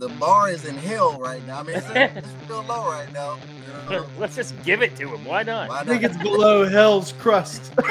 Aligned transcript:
the 0.00 0.08
bar 0.08 0.48
is 0.48 0.64
in 0.64 0.76
hell 0.76 1.20
right 1.20 1.46
now. 1.46 1.60
I 1.60 1.62
mean, 1.62 1.76
it's, 1.76 1.86
it's 1.94 2.28
real 2.48 2.64
low 2.64 2.90
right 2.90 3.12
now. 3.12 3.36
You 3.90 3.96
know? 3.98 4.06
Let's 4.18 4.34
just 4.34 4.60
give 4.64 4.80
it 4.82 4.96
to 4.96 5.14
him. 5.14 5.24
Why 5.26 5.42
not? 5.42 5.68
Why 5.68 5.80
I 5.80 5.84
think 5.84 6.02
it's 6.02 6.16
below 6.16 6.66
hell's 6.66 7.12
crust. 7.12 7.70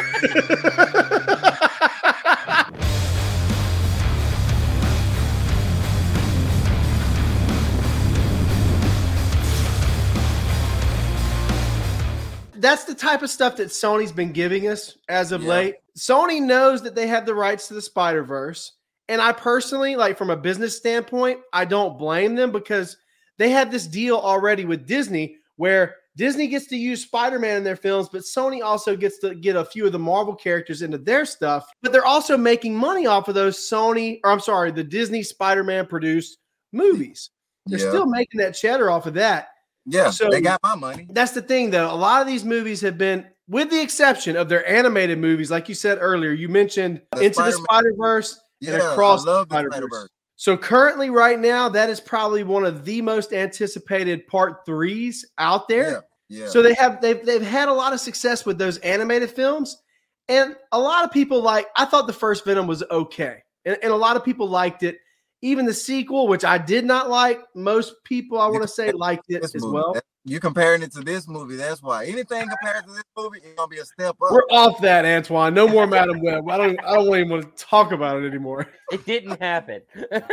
That's 12.55 12.83
the 12.83 12.95
type 12.95 13.21
of 13.21 13.29
stuff 13.29 13.55
that 13.57 13.69
Sony's 13.69 14.11
been 14.11 14.33
giving 14.33 14.67
us 14.67 14.97
as 15.07 15.31
of 15.31 15.43
Yeah. 15.43 15.49
late. 15.49 15.75
Sony 15.97 16.41
knows 16.41 16.81
that 16.81 16.95
they 16.95 17.07
have 17.07 17.25
the 17.25 17.35
rights 17.35 17.67
to 17.67 17.75
the 17.75 17.81
Spider 17.81 18.23
Verse. 18.23 18.73
And 19.09 19.21
I 19.21 19.31
personally, 19.31 19.95
like 19.95 20.17
from 20.17 20.29
a 20.29 20.37
business 20.37 20.77
standpoint, 20.77 21.39
I 21.51 21.65
don't 21.65 21.97
blame 21.97 22.35
them 22.35 22.51
because 22.51 22.95
they 23.39 23.49
had 23.49 23.71
this 23.71 23.87
deal 23.87 24.17
already 24.17 24.65
with 24.65 24.85
Disney 24.85 25.37
where 25.55 25.95
Disney 26.15 26.47
gets 26.47 26.67
to 26.67 26.77
use 26.77 27.03
Spider-Man 27.03 27.57
in 27.57 27.63
their 27.63 27.75
films, 27.75 28.07
but 28.07 28.21
Sony 28.21 28.61
also 28.63 28.95
gets 28.95 29.17
to 29.19 29.33
get 29.33 29.55
a 29.55 29.65
few 29.65 29.85
of 29.85 29.93
the 29.93 29.99
Marvel 29.99 30.35
characters 30.35 30.83
into 30.83 30.97
their 30.97 31.25
stuff. 31.25 31.65
But 31.81 31.91
they're 31.91 32.05
also 32.05 32.37
making 32.37 32.75
money 32.75 33.07
off 33.07 33.27
of 33.27 33.35
those 33.35 33.57
Sony, 33.57 34.19
or 34.23 34.31
I'm 34.31 34.39
sorry, 34.39 34.71
the 34.71 34.83
Disney 34.83 35.23
Spider-Man 35.23 35.87
produced 35.87 36.37
movies. 36.71 37.31
They're 37.65 37.79
yeah. 37.79 37.89
still 37.89 38.05
making 38.05 38.39
that 38.39 38.51
cheddar 38.51 38.91
off 38.91 39.07
of 39.07 39.15
that. 39.15 39.49
yeah, 39.85 40.11
so- 40.11 40.29
they 40.29 40.41
got 40.41 40.59
my 40.61 40.75
money. 40.75 41.07
That's 41.09 41.31
the 41.31 41.41
thing, 41.41 41.71
though. 41.71 41.91
A 41.91 41.95
lot 41.95 42.21
of 42.21 42.27
these 42.27 42.45
movies 42.45 42.81
have 42.81 42.97
been, 42.97 43.25
with 43.47 43.71
the 43.71 43.81
exception 43.81 44.35
of 44.35 44.49
their 44.49 44.67
animated 44.69 45.17
movies, 45.17 45.49
like 45.49 45.67
you 45.67 45.75
said 45.75 45.97
earlier, 45.99 46.31
you 46.31 46.47
mentioned 46.47 47.01
The 47.13 47.21
Into 47.21 47.41
the 47.41 47.51
Spider-Man- 47.51 47.63
Spider 47.63 47.93
Verse 47.97 48.39
Yeah, 48.59 48.73
and 48.73 48.81
Across 48.81 49.25
I 49.25 49.31
love 49.31 49.49
the 49.49 49.67
Spider 49.69 49.87
Verse. 49.89 50.09
So 50.35 50.55
currently, 50.55 51.09
right 51.09 51.37
now, 51.37 51.67
that 51.67 51.89
is 51.89 51.99
probably 51.99 52.43
one 52.43 52.63
of 52.63 52.85
the 52.85 53.01
most 53.01 53.33
anticipated 53.33 54.25
part 54.27 54.65
threes 54.65 55.25
out 55.37 55.67
there. 55.67 56.03
Yeah, 56.29 56.43
yeah. 56.43 56.47
So 56.47 56.61
they 56.61 56.73
have 56.75 57.01
they've 57.01 57.25
they've 57.25 57.41
had 57.41 57.67
a 57.67 57.73
lot 57.73 57.91
of 57.91 57.99
success 57.99 58.45
with 58.45 58.57
those 58.57 58.77
animated 58.77 59.31
films, 59.31 59.81
and 60.29 60.55
a 60.71 60.79
lot 60.79 61.03
of 61.03 61.11
people 61.11 61.41
like. 61.41 61.67
I 61.75 61.85
thought 61.85 62.07
the 62.07 62.13
first 62.13 62.45
Venom 62.45 62.67
was 62.67 62.83
okay, 62.89 63.43
and, 63.65 63.77
and 63.83 63.91
a 63.91 63.95
lot 63.97 64.15
of 64.15 64.23
people 64.23 64.47
liked 64.47 64.83
it. 64.83 64.99
Even 65.41 65.65
the 65.65 65.73
sequel, 65.73 66.27
which 66.27 66.43
I 66.43 66.57
did 66.57 66.85
not 66.85 67.09
like, 67.09 67.41
most 67.55 67.95
people 68.03 68.39
I 68.39 68.47
want 68.47 68.61
to 68.61 68.67
say 68.67 68.91
liked 68.91 69.25
it 69.29 69.43
as 69.43 69.55
well. 69.57 69.93
That- 69.93 70.03
you 70.25 70.39
comparing 70.39 70.81
it 70.81 70.91
to 70.93 71.01
this 71.01 71.27
movie, 71.27 71.55
that's 71.55 71.81
why. 71.81 72.05
Anything 72.05 72.47
compared 72.47 72.85
to 72.85 72.91
this 72.91 73.03
movie, 73.17 73.39
it's 73.43 73.55
gonna 73.55 73.67
be 73.67 73.79
a 73.79 73.85
step 73.85 74.15
up. 74.21 74.31
We're 74.31 74.43
off 74.51 74.79
that, 74.81 75.05
Antwain. 75.05 75.53
No 75.53 75.67
more 75.67 75.87
Madame 75.87 76.21
Web. 76.21 76.49
I 76.49 76.57
don't. 76.57 76.79
I 76.83 76.95
don't 76.95 77.07
even 77.15 77.29
want 77.29 77.57
to 77.57 77.63
talk 77.65 77.91
about 77.91 78.21
it 78.21 78.27
anymore. 78.27 78.67
It 78.91 79.05
didn't 79.05 79.41
happen. 79.41 79.81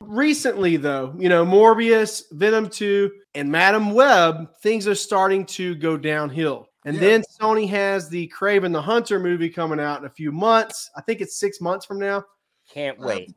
Recently, 0.00 0.76
though, 0.76 1.14
you 1.18 1.28
know, 1.28 1.46
Morbius, 1.46 2.24
Venom 2.32 2.68
2, 2.68 3.10
and 3.34 3.50
Madame 3.50 3.92
Web, 3.92 4.48
things 4.62 4.86
are 4.86 4.94
starting 4.94 5.46
to 5.46 5.74
go 5.76 5.96
downhill. 5.96 6.68
And 6.84 6.96
Yeah. 6.96 7.00
then 7.00 7.22
Sony 7.40 7.68
has 7.70 8.08
the 8.10 8.30
Kraven 8.36 8.72
the 8.72 8.82
Hunter 8.82 9.18
movie 9.18 9.48
coming 9.48 9.80
out 9.80 10.00
in 10.00 10.06
a 10.06 10.10
few 10.10 10.30
months. 10.30 10.90
I 10.96 11.00
think 11.00 11.20
it's 11.22 11.38
six 11.38 11.60
months 11.60 11.86
from 11.86 11.98
now. 11.98 12.24
Can't 12.70 13.00
uh, 13.00 13.06
wait. 13.06 13.34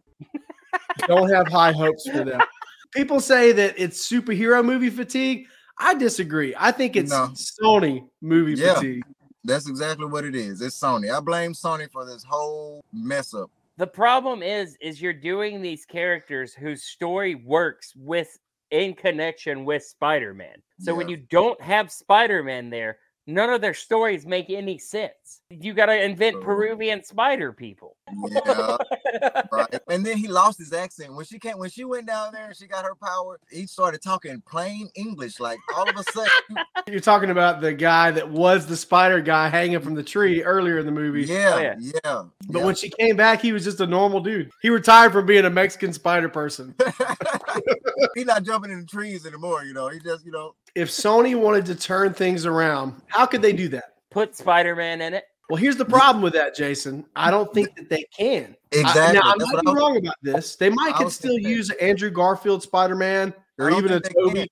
Don't 1.08 1.30
have 1.32 1.48
high 1.48 1.72
hopes 1.72 2.08
for 2.10 2.24
that. 2.26 2.46
People 2.94 3.20
say 3.20 3.52
that 3.54 3.76
it's 3.78 4.10
superhero 4.10 4.64
movie 4.64 4.90
fatigue. 4.90 5.48
I 5.80 5.94
disagree. 5.96 6.54
I 6.58 6.72
think 6.72 6.96
it's 6.96 7.12
No. 7.12 7.28
Sony 7.34 8.08
movie 8.22 8.54
Yeah. 8.54 8.76
fatigue. 8.76 9.04
That's 9.44 9.70
exactly 9.70 10.06
what 10.06 10.26
it 10.26 10.36
is. 10.36 10.62
It's 10.62 10.80
Sony. 10.80 11.16
I 11.16 11.20
blame 11.20 11.54
Sony 11.54 11.90
for 11.92 12.06
this 12.06 12.24
whole 12.24 12.84
mess 12.92 13.34
up. 13.34 13.50
The 13.78 13.88
problem 13.88 14.42
is, 14.42 14.76
is 14.82 15.02
you're 15.02 15.14
doing 15.14 15.62
these 15.62 15.86
characters 15.86 16.54
whose 16.54 16.84
story 16.84 17.36
works 17.36 17.94
with 17.96 18.38
in 18.72 18.94
connection 18.96 19.64
with 19.66 19.84
Spider-Man. 19.84 20.62
So 20.80 20.94
when 20.96 21.08
you 21.08 21.18
don't 21.18 21.60
have 21.62 21.92
Spider-Man 21.92 22.70
there, 22.70 22.98
none 23.28 23.50
of 23.50 23.62
their 23.62 23.74
stories 23.74 24.26
make 24.26 24.50
any 24.50 24.78
sense. 24.78 25.42
You 25.50 25.74
got 25.74 25.86
to 25.88 26.04
invent 26.04 26.36
True. 26.36 26.44
Peruvian 26.44 27.04
spider 27.04 27.54
people. 27.54 27.97
Yeah, 28.30 28.78
right. 29.52 29.80
And 29.90 30.06
then 30.06 30.18
he 30.18 30.28
lost 30.28 30.60
his 30.60 30.74
accent 30.74 31.14
when 31.14 31.26
she 31.26 31.40
came. 31.40 31.58
When 31.58 31.70
she 31.70 31.84
went 31.84 32.08
down 32.08 32.34
there 32.34 32.48
and 32.48 32.56
she 32.56 32.68
got 32.68 32.84
her 32.84 32.96
power, 32.96 33.40
he 33.50 33.66
started 33.66 34.02
talking 34.02 34.42
plain 34.48 34.90
English. 34.96 35.40
Like 35.40 35.60
all 35.76 35.90
of 35.90 35.96
a 35.96 36.04
sudden, 36.12 36.66
You're 36.88 37.00
talking 37.00 37.30
about 37.30 37.62
the 37.62 37.74
guy 37.74 38.12
that 38.12 38.30
was 38.30 38.68
the 38.68 38.78
spider 38.78 39.22
guy 39.22 39.50
hanging 39.50 39.80
from 39.80 39.96
the 39.96 40.04
tree 40.04 40.44
earlier 40.44 40.80
in 40.80 40.86
the 40.86 40.92
movie. 40.92 41.24
yeah, 41.24 41.54
oh, 41.54 41.60
yeah. 41.60 41.76
yeah. 41.80 42.24
But 42.50 42.60
yeah. 42.60 42.66
when 42.66 42.76
she 42.76 42.90
came 42.90 43.16
back, 43.16 43.42
he 43.42 43.54
was 43.54 43.64
just 43.64 43.80
a 43.80 43.88
normal 43.88 44.20
dude. 44.20 44.52
He 44.62 44.70
retired 44.70 45.12
from 45.12 45.26
being 45.26 45.46
a 45.46 45.50
Mexican 45.50 45.94
spider 45.94 46.30
person. 46.30 46.76
he's 48.16 48.26
not 48.26 48.44
jumping 48.44 48.72
in 48.72 48.82
the 48.82 48.86
trees 48.86 49.26
anymore. 49.26 49.64
You 49.64 49.74
know, 49.74 49.88
he 49.90 50.00
just 50.00 50.26
you 50.26 50.32
know. 50.32 50.56
If 50.76 50.90
Sony 50.90 51.36
wanted 51.36 51.66
to 51.68 51.76
turn 51.76 52.14
things 52.14 52.46
around, 52.46 53.02
how 53.08 53.26
could 53.26 53.42
they 53.42 53.54
do 53.54 53.68
that? 53.70 53.96
Put 54.12 54.36
Spider-Man 54.36 55.02
in 55.02 55.14
it. 55.14 55.26
Well, 55.50 55.58
here's 55.58 55.78
the 55.78 55.86
problem 55.86 56.22
with 56.22 56.34
that, 56.34 56.56
Jason. 56.56 57.06
I 57.16 57.32
don't 57.32 57.54
think 57.54 57.76
that 57.76 57.90
they 57.90 58.06
can. 58.16 58.56
I- 58.74 58.80
Exactly. 58.80 59.18
now, 59.18 59.22
I 59.24 59.36
might 59.38 59.64
be 59.64 59.72
I 59.72 59.74
wrong 59.74 59.98
about 59.98 60.16
this. 60.22 60.58
They 60.58 60.70
might 60.70 60.96
could 60.96 61.10
still 61.10 61.32
thinking 61.32 61.52
that. 61.52 61.56
use 61.56 61.70
Andrew 61.72 62.10
Garfield 62.10 62.62
Spider 62.62 62.96
Man 62.96 63.34
or 63.58 63.72
even 63.72 63.94
a 63.94 64.02
Tobey. 64.02 64.40
can. 64.40 64.48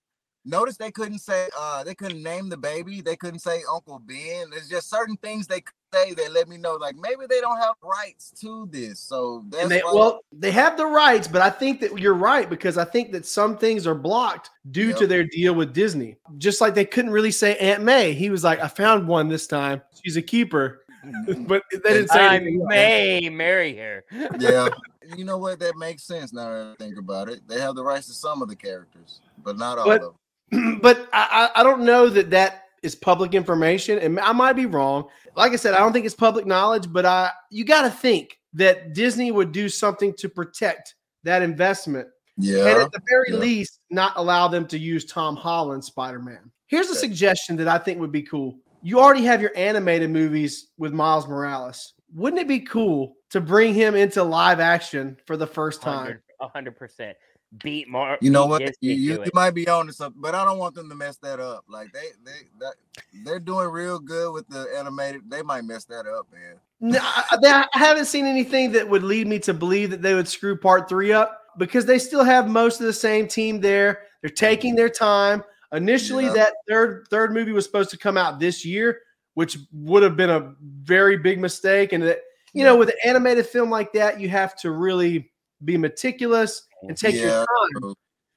Notice 0.47 0.77
they 0.77 0.91
couldn't 0.91 1.19
say 1.19 1.49
uh 1.57 1.83
they 1.83 1.95
couldn't 1.95 2.21
name 2.21 2.49
the 2.49 2.57
baby. 2.57 3.01
They 3.01 3.15
couldn't 3.15 3.39
say 3.39 3.61
Uncle 3.69 3.99
Ben. 3.99 4.51
There's 4.51 4.69
just 4.69 4.89
certain 4.89 5.17
things 5.17 5.47
they 5.47 5.61
could 5.61 5.73
say 5.91 6.13
that 6.13 6.31
let 6.33 6.47
me 6.47 6.57
know 6.57 6.75
like 6.75 6.95
maybe 6.95 7.25
they 7.27 7.41
don't 7.41 7.57
have 7.57 7.73
rights 7.81 8.31
to 8.41 8.69
this. 8.71 8.99
So 8.99 9.43
that's 9.49 9.69
they, 9.69 9.81
well, 9.83 10.19
they 10.31 10.51
have 10.51 10.77
the 10.77 10.85
rights, 10.85 11.27
but 11.27 11.41
I 11.41 11.49
think 11.49 11.81
that 11.81 11.97
you're 11.97 12.13
right 12.13 12.47
because 12.47 12.77
I 12.77 12.85
think 12.85 13.11
that 13.13 13.25
some 13.25 13.57
things 13.57 13.87
are 13.87 13.95
blocked 13.95 14.51
due 14.69 14.93
to 14.93 15.07
their 15.07 15.23
deal 15.23 15.55
with 15.55 15.73
Disney. 15.73 16.15
Just 16.37 16.61
like 16.61 16.75
they 16.75 16.85
couldn't 16.85 17.11
really 17.11 17.31
say 17.31 17.57
Aunt 17.57 17.83
May. 17.83 18.13
He 18.13 18.29
was 18.29 18.43
like, 18.43 18.59
I 18.59 18.67
found 18.67 19.07
one 19.07 19.27
this 19.27 19.47
time. 19.47 19.81
She's 20.03 20.15
a 20.15 20.21
keeper. 20.21 20.84
But 21.47 21.63
they 21.71 21.93
didn't 21.93 22.09
say 22.09 22.25
I 22.25 22.39
may 22.39 23.29
marry 23.29 23.75
her. 23.77 24.03
yeah. 24.39 24.69
You 25.15 25.23
know 25.25 25.37
what? 25.37 25.59
That 25.59 25.75
makes 25.77 26.03
sense 26.03 26.33
now 26.33 26.49
that 26.49 26.75
I 26.79 26.83
think 26.83 26.97
about 26.97 27.29
it. 27.29 27.47
They 27.47 27.59
have 27.59 27.75
the 27.75 27.83
rights 27.83 28.07
to 28.07 28.13
some 28.13 28.41
of 28.41 28.47
the 28.49 28.55
characters, 28.55 29.21
but 29.43 29.57
not 29.57 29.77
all 29.77 29.85
But- 29.85 30.01
of 30.01 30.13
them. 30.51 30.79
but 30.81 31.09
I, 31.11 31.49
I 31.55 31.61
I 31.61 31.63
don't 31.63 31.81
know 31.83 32.07
that 32.09 32.29
that 32.29 32.65
is 32.83 32.93
public 32.93 33.33
information, 33.33 33.97
and 33.97 34.19
I 34.19 34.31
might 34.31 34.53
be 34.53 34.67
wrong. 34.67 35.05
Like 35.35 35.53
I 35.53 35.55
said, 35.55 35.73
I 35.73 35.79
don't 35.79 35.91
think 35.91 36.05
it's 36.05 36.13
public 36.15 36.45
knowledge, 36.45 36.91
but 36.93 37.03
I 37.05 37.31
you 37.49 37.65
got 37.65 37.81
to 37.81 37.89
think 37.89 38.39
that 38.53 38.93
Disney 38.93 39.31
would 39.31 39.51
do 39.51 39.69
something 39.69 40.13
to 40.19 40.29
protect 40.29 40.93
that 41.23 41.41
investment, 41.41 42.07
Yeah. 42.37 42.57
and 42.67 42.77
Yeah. 42.77 42.83
at 42.85 42.91
the 42.91 43.01
very 43.09 43.31
yeah. 43.31 43.37
least, 43.39 43.79
not 43.89 44.13
allow 44.17 44.47
them 44.47 44.67
to 44.67 44.77
use 44.77 45.03
Tom 45.05 45.35
Holland 45.35 45.83
Spider 45.83 46.19
Man. 46.19 46.51
Here's 46.67 46.87
a 46.87 46.91
Okay. 46.91 46.99
suggestion 46.99 47.55
that 47.57 47.67
I 47.67 47.79
think 47.79 47.99
would 47.99 48.11
be 48.11 48.21
cool. 48.23 48.59
You 48.85 48.99
already 48.99 49.23
have 49.23 49.41
your 49.41 49.51
animated 49.55 50.11
movies 50.11 50.67
with 50.77 50.93
Miles 50.93 51.27
Morales. 51.27 51.93
Wouldn't 52.13 52.39
it 52.39 52.47
be 52.47 52.59
cool 52.59 53.15
to 53.31 53.41
bring 53.41 53.73
him 53.73 53.95
into 53.95 54.21
live 54.21 54.59
action 54.59 55.17
for 55.25 55.35
the 55.35 55.47
first 55.47 55.81
time? 55.81 56.19
A 56.39 56.47
hundred 56.47 56.77
percent. 56.77 57.17
Beat 57.63 57.89
Mark. 57.89 58.21
You 58.21 58.29
know 58.29 58.45
what? 58.45 58.61
You, 58.61 58.93
you, 58.93 59.23
you 59.23 59.31
might 59.33 59.55
be 59.55 59.67
on 59.67 59.87
to 59.87 59.93
something, 59.93 60.21
but 60.21 60.35
I 60.35 60.45
don't 60.45 60.59
want 60.59 60.75
them 60.75 60.87
to 60.89 60.95
mess 60.95 61.17
that 61.23 61.39
up. 61.39 61.65
Like 61.67 61.93
they 61.93 62.09
they 62.23 62.47
that, 62.59 62.75
they're 63.23 63.39
doing 63.39 63.69
real 63.69 63.97
good 63.97 64.31
with 64.31 64.47
the 64.49 64.67
animated. 64.77 65.31
They 65.31 65.41
might 65.41 65.63
mess 65.63 65.85
that 65.85 66.05
up, 66.05 66.27
man. 66.31 66.59
No, 66.79 66.99
I, 67.01 67.65
I 67.73 67.79
haven't 67.79 68.05
seen 68.05 68.27
anything 68.27 68.71
that 68.73 68.87
would 68.87 69.01
lead 69.01 69.25
me 69.25 69.39
to 69.39 69.53
believe 69.55 69.89
that 69.89 70.03
they 70.03 70.13
would 70.13 70.27
screw 70.27 70.55
part 70.55 70.87
three 70.87 71.11
up 71.11 71.41
because 71.57 71.87
they 71.87 71.97
still 71.97 72.23
have 72.23 72.47
most 72.47 72.81
of 72.81 72.85
the 72.85 72.93
same 72.93 73.27
team 73.27 73.61
there. 73.61 74.03
They're 74.21 74.29
taking 74.29 74.73
mm-hmm. 74.73 74.77
their 74.77 74.89
time. 74.89 75.43
Initially, 75.75 76.25
Yeah. 76.25 76.33
that 76.33 76.53
third 76.67 77.07
third 77.09 77.33
movie 77.33 77.51
was 77.51 77.65
supposed 77.65 77.89
to 77.91 77.97
come 77.97 78.17
out 78.17 78.39
this 78.39 78.65
year, 78.65 78.99
which 79.33 79.57
would 79.73 80.03
have 80.03 80.15
been 80.15 80.29
a 80.29 80.53
very 80.61 81.17
big 81.17 81.39
mistake. 81.39 81.93
And 81.93 82.03
that 82.03 82.21
you 82.53 82.63
know, 82.63 82.77
with 82.77 82.89
an 82.89 82.95
animated 83.03 83.45
film 83.45 83.69
like 83.69 83.91
that, 83.93 84.19
you 84.19 84.29
have 84.29 84.55
to 84.61 84.71
really 84.71 85.31
be 85.65 85.77
meticulous 85.77 86.67
and 86.83 86.97
take 86.97 87.15
your 87.15 87.29
time. 87.29 87.45
True, 87.71 87.95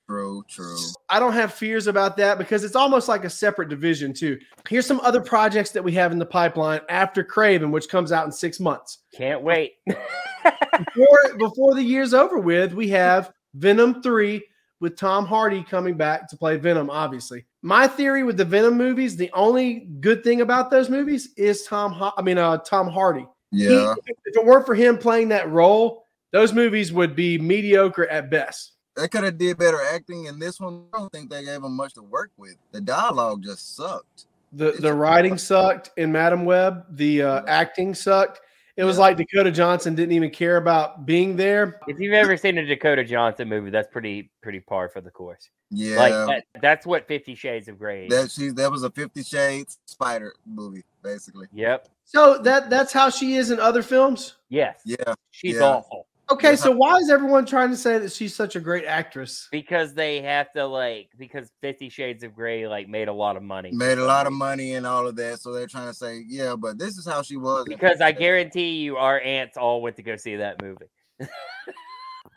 true, 0.09 0.43
true. 0.51 0.77
I 1.11 1.21
don't 1.21 1.35
have 1.35 1.53
fears 1.53 1.87
about 1.87 2.17
that 2.17 2.39
because 2.39 2.65
it's 2.65 2.75
almost 2.75 3.09
like 3.09 3.25
a 3.25 3.31
separate 3.31 3.69
division 3.69 4.13
too. 4.15 4.39
Here's 4.69 4.87
some 4.87 5.01
other 5.01 5.21
projects 5.21 5.71
that 5.73 5.85
we 5.85 5.93
have 5.93 6.11
in 6.13 6.19
the 6.19 6.27
pipeline 6.27 6.81
after 6.89 7.23
Kraven, 7.23 7.71
which 7.71 7.89
comes 7.89 8.11
out 8.11 8.25
in 8.27 8.33
six 8.33 8.59
months. 8.59 8.99
Can't 9.15 9.43
wait. 9.43 9.75
before 9.87 11.37
before 11.39 11.75
the 11.75 11.83
year's 11.83 12.15
over 12.15 12.39
with, 12.39 12.73
we 12.73 12.89
have 12.89 13.33
Venom 13.55 14.03
3 14.03 14.43
with 14.81 14.97
Tom 14.97 15.27
Hardy 15.27 15.63
coming 15.63 15.97
back 15.97 16.29
to 16.29 16.37
play 16.37 16.57
Venom, 16.57 16.91
obviously. 16.91 17.45
My 17.63 17.87
theory 17.87 18.23
with 18.23 18.37
the 18.37 18.45
Venom 18.45 18.77
movies, 18.77 19.17
the 19.17 19.31
only 19.33 19.89
good 20.01 20.23
thing 20.23 20.41
about 20.41 20.71
those 20.71 20.89
movies 20.89 21.31
is 21.37 21.65
Tom 21.65 21.93
Ho- 21.93 22.13
I 22.17 22.23
mean 22.23 22.39
uh 22.39 22.59
Tom 22.59 22.89
Hardy. 22.89 23.27
He- 23.51 23.65
Yeah. 23.65 23.95
if 24.07 24.17
it 24.37 24.45
weren't 24.45 24.67
for 24.67 24.75
him 24.75 24.99
playing 24.99 25.29
that 25.31 25.51
role, 25.51 26.05
those 26.33 26.53
movies 26.53 26.93
would 26.93 27.17
be 27.17 27.39
mediocre 27.39 28.07
at 28.09 28.31
best. 28.31 28.73
They 28.97 29.09
could 29.09 29.25
have 29.25 29.39
did 29.39 29.59
better 29.59 29.81
acting 29.95 30.27
in 30.27 30.39
this 30.39 30.59
one. 30.61 30.87
I 30.93 30.99
don't 30.99 31.13
think 31.13 31.31
they 31.31 31.45
gave 31.45 31.63
him 31.63 31.73
much 31.77 31.95
to 31.95 32.03
work 32.03 32.31
with. 32.37 32.57
The 32.73 32.81
dialogue 32.81 33.43
just 33.43 33.77
sucked. 33.77 34.27
The 34.53 34.73
the 34.73 34.93
writing 34.93 35.37
sucked 35.39 35.91
in 35.97 36.11
Madame 36.13 36.45
Web, 36.45 36.85
the 36.97 37.23
uh, 37.23 37.43
acting 37.47 37.95
sucked. 37.95 38.41
It 38.79 38.85
was 38.85 38.97
Yeah. 38.97 39.01
like 39.03 39.17
Dakota 39.17 39.51
Johnson 39.51 39.97
didn't 39.97 40.13
even 40.13 40.31
care 40.31 40.57
about 40.57 41.05
being 41.05 41.35
there. 41.35 41.81
If 41.89 41.99
you've 41.99 42.15
ever 42.15 42.37
seen 42.37 42.57
a 42.59 42.65
Dakota 42.65 43.03
Johnson 43.03 43.49
movie, 43.49 43.71
that's 43.71 43.89
pretty 43.89 44.31
pretty 44.41 44.61
par 44.61 44.89
for 44.89 45.01
the 45.01 45.11
course. 45.11 45.51
Yeah, 45.71 45.97
Like 45.97 46.13
that, 46.13 46.45
that's 46.63 46.87
what 46.87 47.09
Fifty 47.09 47.35
Shades 47.35 47.67
of 47.67 47.77
Grey. 47.77 48.07
is. 48.07 48.11
that 48.11 48.31
she 48.31 48.51
that 48.51 48.71
was 48.71 48.85
a 48.85 48.91
Fifty 48.91 49.25
Shades 49.25 49.79
Spider 49.87 50.33
movie, 50.47 50.85
basically. 51.03 51.49
Yep. 51.53 51.89
So 52.05 52.39
that 52.39 52.71
that's 52.71 52.93
how 52.93 53.11
she 53.11 53.35
is 53.35 53.51
in 53.51 53.59
other 53.59 53.83
films. 53.83 54.37
Yes. 54.49 54.81
Yeah, 54.85 54.97
She's 55.33 55.57
Yeah. 55.57 55.65
awful 55.65 56.07
Okay, 56.31 56.57
so 56.57 56.71
why 56.71 56.97
is 56.99 57.09
everyone 57.09 57.47
trying 57.47 57.71
to 57.71 57.77
say 57.77 57.99
that 57.99 58.13
she's 58.13 58.35
such 58.35 58.55
a 58.55 58.61
great 58.61 58.85
actress? 58.85 59.49
because 59.51 59.95
they 59.95 60.21
have 60.21 60.53
to 60.53 60.67
like 60.67 61.09
because 61.17 61.51
Fifty 61.63 61.89
Shades 61.89 62.23
of 62.23 62.35
Grey 62.35 62.69
like 62.69 62.89
made 62.89 63.09
a 63.09 63.13
lot 63.13 63.37
of 63.37 63.43
money. 63.43 63.71
made 63.73 63.97
a 63.99 64.05
lot 64.05 64.27
of 64.27 64.33
money 64.33 64.75
and 64.75 64.87
all 64.87 65.07
of 65.07 65.17
that, 65.17 65.41
so 65.41 65.53
they're 65.53 65.67
trying 65.67 65.89
to 65.89 65.95
say, 65.95 66.23
yeah, 66.29 66.55
but 66.55 66.79
this 66.79 66.99
is 66.99 67.07
how 67.07 67.23
she 67.23 67.37
was. 67.37 67.65
Because 67.67 68.01
I 68.01 68.13
guarantee 68.13 68.77
you, 68.77 68.97
our 68.97 69.21
aunts 69.21 69.57
all 69.57 69.81
went 69.81 69.97
to 69.97 70.03
go 70.03 70.17
see 70.17 70.37
that 70.37 70.61
movie. 70.63 70.87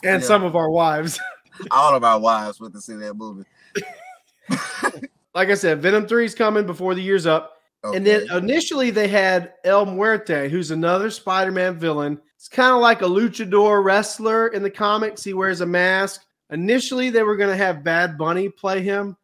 And 0.03 0.21
Yeah. 0.21 0.27
some 0.27 0.43
of 0.43 0.55
our 0.55 0.69
wives. 0.71 1.19
all 1.71 1.93
of 1.95 2.03
our 2.03 2.19
wives 2.19 2.59
went 2.59 2.73
to 2.73 2.81
see 2.81 2.95
that 2.95 3.15
movie. 3.15 3.45
Like 5.33 5.49
I 5.49 5.53
said, 5.53 5.81
Venom 5.81 6.07
3 6.07 6.25
is 6.25 6.35
coming 6.35 6.65
before 6.65 6.93
the 6.93 7.01
year's 7.01 7.25
up. 7.25 7.57
And 7.83 8.05
then 8.05 8.29
initially 8.31 8.89
they 8.89 9.07
had 9.07 9.53
El 9.63 9.85
Muerte, 9.85 10.49
who's 10.49 10.71
another 10.71 11.09
Spider-Man 11.09 11.77
villain. 11.79 12.19
It's 12.41 12.47
kind 12.47 12.73
of 12.73 12.81
like 12.81 13.03
a 13.03 13.05
luchador 13.05 13.83
wrestler 13.83 14.47
in 14.47 14.63
the 14.63 14.71
comics. 14.71 15.23
He 15.23 15.35
wears 15.35 15.61
a 15.61 15.65
mask. 15.67 16.25
Initially, 16.49 17.11
they 17.11 17.21
were 17.21 17.35
going 17.35 17.51
to 17.51 17.55
have 17.55 17.83
Bad 17.83 18.17
Bunny 18.17 18.49
play 18.49 18.81
him. 18.81 19.15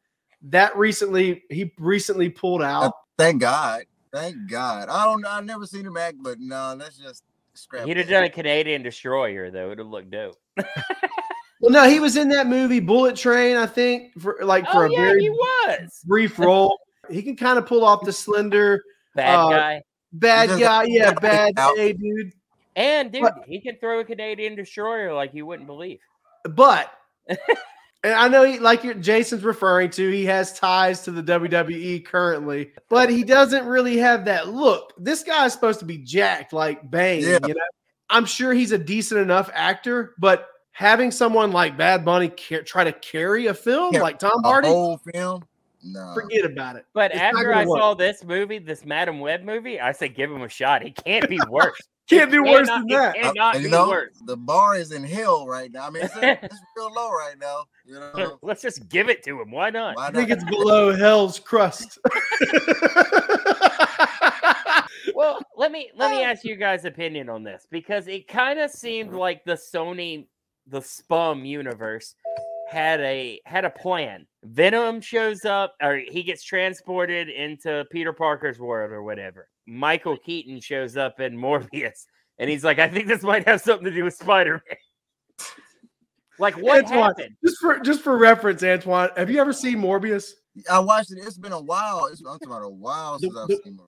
That 0.43 0.77
recently, 0.77 1.41
he 1.49 1.73
recently 1.79 2.29
pulled 2.29 2.61
out. 2.61 2.93
thank 3.17 3.41
God, 3.41 3.85
thank 4.13 4.35
God. 4.47 4.89
I 4.89 5.03
don't 5.05 5.21
know. 5.21 5.31
I've 5.31 5.45
never 5.45 5.65
seen 5.65 5.83
him 5.83 5.97
act, 5.97 6.17
but 6.21 6.39
no, 6.39 6.75
let's 6.77 6.99
just 6.99 7.23
scrap. 7.55 7.87
He'd 7.87 7.97
have 7.97 8.07
done 8.07 8.25
a 8.25 8.29
Canadian 8.29 8.83
Destroyer 8.83 9.49
though; 9.49 9.65
it'd 9.71 9.79
have 9.79 9.87
looked 9.87 10.11
dope. 10.11 10.37
Well, 11.59 11.71
no, 11.71 11.89
he 11.89 11.99
was 11.99 12.17
in 12.17 12.29
that 12.29 12.45
movie 12.45 12.79
Bullet 12.79 13.15
Train, 13.15 13.57
I 13.57 13.65
think, 13.65 14.11
for 14.21 14.37
like 14.43 14.63
for 14.69 14.83
oh 14.85 14.89
a 14.89 14.91
yeah, 14.91 14.99
very 14.99 15.23
he 15.23 15.29
was 15.31 16.03
brief 16.05 16.37
role. 16.37 16.77
He 17.09 17.23
can 17.23 17.35
kind 17.35 17.57
of 17.57 17.65
pull 17.65 17.83
off 17.83 18.05
the 18.05 18.13
slender 18.13 18.83
bad 19.15 19.35
uh, 19.35 19.49
guy. 19.49 19.81
bad 20.13 20.49
just- 20.49 20.61
guy. 20.61 20.83
Yeah, 20.83 21.13
bad 21.13 21.55
pick 21.55 21.59
out. 21.59 21.75
hey, 21.75 21.93
dude. 21.93 22.31
And 22.77 23.11
dude, 23.11 23.23
But- 23.23 23.33
he 23.47 23.59
can 23.59 23.75
throw 23.77 23.99
a 23.99 24.05
Canadian 24.05 24.55
Destroyer 24.55 25.13
like 25.13 25.33
you 25.33 25.45
wouldn't 25.45 25.67
believe. 25.67 25.99
But 26.45 26.89
and 27.27 27.37
I 28.13 28.27
know 28.29 28.43
he 28.43 28.59
like 28.59 28.83
your 28.83 28.93
Jason's 28.93 29.43
referring 29.43 29.89
to, 29.91 30.09
he 30.11 30.25
has 30.25 30.57
ties 30.57 31.01
to 31.01 31.11
the 31.11 31.23
WWE 31.23 32.05
currently, 32.05 32.71
but 32.89 33.09
he 33.09 33.23
doesn't 33.23 33.65
really 33.65 33.97
have 33.97 34.25
that 34.25 34.47
look. 34.47 34.93
This 34.97 35.23
guy's 35.23 35.51
supposed 35.53 35.79
to 35.79 35.85
be 35.85 35.97
jacked 35.97 36.53
like 36.53 36.89
Bane, 36.89 37.23
Yeah. 37.23 37.39
you 37.45 37.53
know. 37.55 37.61
I'm 38.09 38.25
sure 38.25 38.53
he's 38.53 38.71
a 38.71 38.77
decent 38.77 39.19
enough 39.19 39.49
actor, 39.53 40.13
but 40.17 40.47
having 40.71 41.11
someone 41.11 41.51
like 41.51 41.75
Bad 41.75 42.05
Bunny 42.05 42.29
ca- 42.29 42.61
try 42.63 42.85
to 42.85 42.93
carry 42.93 43.47
a 43.47 43.53
film 43.53 43.95
Yeah, 43.95 44.01
like 44.03 44.19
Tom 44.19 44.39
a 44.45 44.47
Hardy, 44.47 44.67
whole 44.69 45.01
film. 45.13 45.43
No, 45.83 46.13
forget 46.13 46.43
about 46.45 46.75
it. 46.75 46.85
But 46.93 47.11
It's 47.11 47.19
after 47.19 47.53
I 47.53 47.65
work. 47.65 47.79
saw 47.79 47.93
this 47.93 48.23
movie, 48.23 48.59
this 48.59 48.83
Madame 48.85 49.19
Web 49.19 49.43
movie, 49.43 49.79
I 49.79 49.91
said 49.91 50.15
give 50.15 50.31
him 50.31 50.41
a 50.41 50.49
shot. 50.49 50.81
He 50.81 50.91
can't 50.91 51.29
be 51.29 51.39
worse. 51.49 51.79
Can't 52.09 52.31
do 52.31 52.41
worse 52.43 52.67
Cannot- 52.67 52.87
than 52.87 52.97
that. 52.99 53.15
It 53.17 53.25
Uh, 53.25 53.33
cannot 53.33 53.55
and 53.55 53.63
be 53.63 53.65
you 53.69 53.71
know 53.71 53.89
worse. 53.89 54.17
the 54.25 54.37
bar 54.37 54.75
is 54.77 54.91
in 54.93 55.03
hell 55.03 55.45
right 55.45 55.69
now. 55.71 55.87
I 55.87 55.89
mean, 55.89 56.03
it's, 56.03 56.13
it's 56.21 56.55
real 56.77 56.91
low 56.93 57.11
right 57.11 57.35
now. 57.39 57.65
You 57.85 57.99
know, 57.99 58.39
Let's 58.41 58.61
just 58.61 58.87
give 58.89 59.09
it 59.09 59.23
to 59.25 59.41
him. 59.41 59.51
Why 59.51 59.69
not? 59.69 59.97
why 59.97 60.07
I 60.07 60.11
think 60.11 60.29
it's 60.29 60.43
below 60.45 60.95
hell's 60.95 61.37
crust. 61.39 61.99
Well, 65.15 65.39
let 65.55 65.71
me 65.71 65.89
let 65.95 66.11
me 66.11 66.23
ask 66.23 66.43
you 66.43 66.55
guys' 66.55 66.85
opinion 66.85 67.27
on 67.27 67.43
this 67.43 67.65
because 67.71 68.07
it 68.07 68.27
kind 68.27 68.59
of 68.59 68.69
seemed 68.69 69.13
like 69.13 69.43
the 69.45 69.53
Sony, 69.53 70.27
the 70.67 70.81
Spum 70.81 71.43
universe 71.43 72.13
had 72.67 72.99
a 73.01 73.39
had 73.45 73.65
a 73.65 73.69
plan. 73.69 74.25
Venom 74.43 75.01
shows 75.01 75.45
up, 75.45 75.75
or 75.81 75.97
he 75.97 76.23
gets 76.23 76.43
transported 76.43 77.29
into 77.29 77.85
Peter 77.91 78.13
Parker's 78.13 78.59
world 78.59 78.91
or 78.91 79.03
whatever. 79.03 79.49
Michael 79.65 80.17
Keaton 80.17 80.59
shows 80.61 80.95
up 80.97 81.19
in 81.19 81.37
Morbius, 81.37 82.05
and 82.37 82.49
he's 82.49 82.63
like, 82.63 82.79
"I 82.79 82.87
think 82.87 83.07
this 83.07 83.23
might 83.23 83.47
have 83.47 83.61
something 83.61 83.85
to 83.85 83.91
do 83.91 84.03
with 84.03 84.13
Spider 84.15 84.61
Man." 84.67 84.77
like, 86.39 86.55
what 86.57 86.85
Antwain, 86.85 86.89
happened? 87.03 87.35
just 87.43 87.57
for 87.59 87.79
just 87.79 88.01
for 88.01 88.17
reference, 88.17 88.61
Antwain, 88.61 89.15
have 89.17 89.29
you 89.29 89.39
ever 89.39 89.53
seen 89.53 89.77
Morbius? 89.77 90.31
I 90.71 90.79
watched 90.79 91.11
it. 91.11 91.19
It's 91.19 91.37
been 91.37 91.51
a 91.51 91.61
while. 91.61 92.05
It's 92.07 92.21
I'm 92.21 92.33
talking 92.33 92.47
about 92.47 92.63
a 92.63 92.69
while 92.69 93.19
since 93.19 93.33
The- 93.33 93.39
I've 93.41 93.47
the- 93.47 93.61
seen 93.63 93.73
it. 93.75 93.79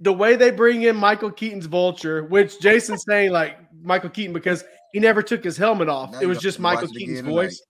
the 0.00 0.12
way 0.12 0.36
they 0.36 0.50
bring 0.50 0.82
in 0.82 0.96
Michael 0.96 1.30
Keaton's 1.30 1.66
Vulture, 1.66 2.24
which 2.24 2.60
Jason's 2.60 3.04
saying 3.08 3.30
like 3.32 3.58
Michael 3.82 4.10
Keaton 4.10 4.32
because 4.32 4.64
he 4.92 5.00
never 5.00 5.22
took 5.22 5.42
his 5.44 5.56
helmet 5.56 5.88
off. 5.88 6.12
Now 6.12 6.20
it 6.20 6.26
was 6.26 6.38
just 6.38 6.58
Michael 6.60 6.88
Keaton's 6.88 7.20
again 7.20 7.30
voice. 7.32 7.62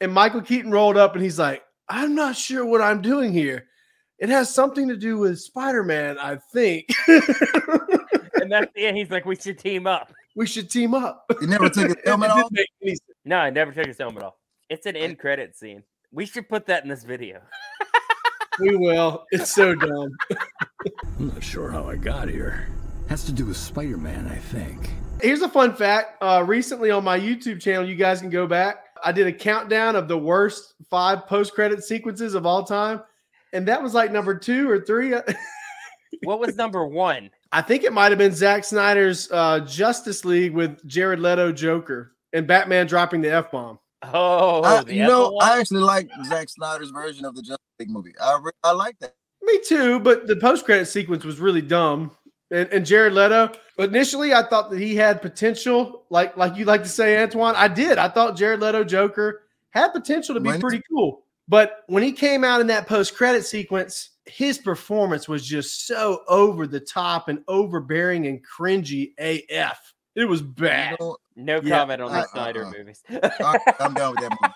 And 0.00 0.12
Michael 0.12 0.42
Keaton 0.42 0.70
rolled 0.70 0.96
up 0.96 1.14
and 1.14 1.22
he's 1.22 1.38
like, 1.38 1.62
I'm 1.88 2.14
not 2.14 2.36
sure 2.36 2.64
what 2.64 2.82
I'm 2.82 3.00
doing 3.00 3.32
here. 3.32 3.66
It 4.18 4.28
has 4.28 4.52
something 4.52 4.88
to 4.88 4.96
do 4.96 5.18
with 5.18 5.38
Spider-Man, 5.40 6.18
I 6.18 6.36
think. 6.52 6.86
And 8.46 8.52
that's 8.52 8.72
the 8.76 8.86
end. 8.86 8.96
He's 8.96 9.10
like, 9.10 9.24
"We 9.24 9.34
should 9.34 9.58
team 9.58 9.88
up." 9.88 10.12
we 10.36 10.46
should 10.46 10.70
team 10.70 10.94
up. 10.94 11.24
He 11.40 11.46
never 11.46 11.68
took 11.68 11.88
his 11.88 11.96
helmet 12.04 12.30
off. 12.30 12.48
make 12.52 12.68
any 12.80 12.90
sense. 12.92 13.00
No, 13.24 13.38
I 13.38 13.50
never 13.50 13.72
took 13.72 13.86
his 13.86 13.98
helmet 13.98 14.22
off. 14.22 14.34
It's 14.70 14.86
an 14.86 14.94
end 14.94 15.18
credit 15.18 15.56
scene. 15.56 15.82
We 16.12 16.26
should 16.26 16.48
put 16.48 16.66
that 16.66 16.84
in 16.84 16.88
this 16.88 17.02
video. 17.02 17.40
We 18.58 18.74
will. 18.74 19.26
It's 19.32 19.52
so 19.52 19.74
dumb. 19.74 20.16
I'm 21.18 21.28
not 21.28 21.42
sure 21.44 21.70
how 21.70 21.90
I 21.90 21.96
got 21.96 22.28
here. 22.30 22.68
Has 23.08 23.24
to 23.24 23.32
do 23.32 23.44
with 23.44 23.58
Spider 23.58 23.98
Man, 23.98 24.26
I 24.28 24.36
think. 24.36 24.92
Here's 25.20 25.42
a 25.42 25.48
fun 25.48 25.74
fact. 25.74 26.22
Uh, 26.22 26.42
recently 26.46 26.90
on 26.90 27.04
my 27.04 27.20
YouTube 27.20 27.60
channel, 27.60 27.86
you 27.86 27.96
guys 27.96 28.20
can 28.20 28.30
go 28.30 28.46
back. 28.46 28.85
I 29.06 29.12
did 29.12 29.28
a 29.28 29.32
countdown 29.32 29.94
of 29.94 30.08
the 30.08 30.18
worst 30.18 30.74
five 30.90 31.26
post-credit 31.28 31.84
sequences 31.84 32.34
of 32.34 32.44
all 32.44 32.64
time. 32.64 33.02
And 33.52 33.66
that 33.68 33.80
was 33.82 33.94
like 33.94 34.10
number 34.10 34.34
two 34.34 34.68
or 34.68 34.80
three. 34.80 35.14
What 36.22 36.40
was 36.40 36.56
number 36.56 36.86
one? 36.86 37.30
I 37.52 37.62
think 37.62 37.84
it 37.84 37.92
might 37.92 38.10
have 38.10 38.18
been 38.18 38.32
Zack 38.32 38.64
Snyder's 38.64 39.30
uh, 39.30 39.60
Justice 39.60 40.24
League 40.24 40.52
with 40.52 40.84
Jared 40.86 41.20
Leto 41.20 41.52
Joker 41.52 42.12
and 42.32 42.46
Batman 42.46 42.86
dropping 42.86 43.20
the 43.20 43.30
F 43.30 43.50
bomb. 43.50 43.78
Oh, 44.02 44.62
I, 44.62 44.82
the 44.82 44.94
you 44.94 45.02
Apple 45.02 45.14
know, 45.14 45.30
one? 45.32 45.48
I 45.48 45.58
actually 45.58 45.80
like 45.80 46.08
Zack 46.26 46.48
Snyder's 46.48 46.90
version 46.90 47.24
of 47.24 47.34
the 47.34 47.42
Justice 47.42 47.58
League 47.78 47.90
movie. 47.90 48.12
I 48.20 48.38
re- 48.40 48.52
I 48.62 48.72
like 48.72 48.98
that. 49.00 49.14
Me 49.42 49.60
too, 49.66 50.00
but 50.00 50.26
the 50.26 50.36
post 50.36 50.64
credit 50.64 50.86
sequence 50.86 51.24
was 51.24 51.38
really 51.38 51.62
dumb. 51.62 52.12
And, 52.50 52.68
and 52.72 52.86
Jared 52.86 53.12
Leto, 53.12 53.52
initially, 53.78 54.32
I 54.32 54.42
thought 54.44 54.70
that 54.70 54.78
he 54.78 54.94
had 54.94 55.20
potential, 55.20 56.04
like 56.10 56.36
like 56.36 56.56
you 56.56 56.64
like 56.64 56.82
to 56.82 56.88
say, 56.88 57.16
Antwain. 57.16 57.54
I 57.54 57.68
did. 57.68 57.98
I 57.98 58.08
thought 58.08 58.36
Jared 58.36 58.60
Leto 58.60 58.84
Joker 58.84 59.42
had 59.70 59.88
potential 59.88 60.34
to 60.34 60.40
be 60.40 60.48
When- 60.50 60.60
pretty 60.60 60.82
cool. 60.88 61.22
But 61.48 61.84
when 61.86 62.02
he 62.02 62.10
came 62.10 62.42
out 62.42 62.60
in 62.60 62.66
that 62.68 62.88
post 62.88 63.14
credit 63.16 63.44
sequence, 63.46 64.10
his 64.24 64.58
performance 64.58 65.28
was 65.28 65.46
just 65.46 65.86
so 65.86 66.22
over 66.26 66.66
the 66.66 66.80
top 66.80 67.28
and 67.28 67.38
overbearing 67.46 68.26
and 68.26 68.40
cringy 68.44 69.12
AF. 69.18 69.94
It 70.16 70.24
was 70.24 70.42
bad. 70.42 70.96
You 70.98 71.06
know, 71.06 71.16
no 71.36 71.60
Yeah, 71.62 71.78
comment 71.78 72.02
on 72.02 72.10
the 72.10 72.18
uh, 72.18 72.26
Snyder 72.32 72.64
uh-uh. 72.64 72.72
movies. 72.76 73.02
I, 73.10 73.58
I'm 73.78 73.94
done 73.94 74.12
with 74.16 74.20
that 74.22 74.36
movie. 74.42 74.54